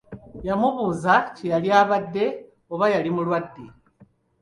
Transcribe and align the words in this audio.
Yamubuuza 0.47 1.13
kye 1.35 1.45
yali 1.53 1.69
abadde 1.81 2.25
oba 2.73 2.85
yali 2.93 3.09
mulwadde. 3.15 3.63